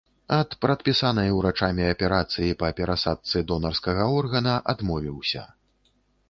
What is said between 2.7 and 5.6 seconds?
перасадцы донарскага органа адмовіўся.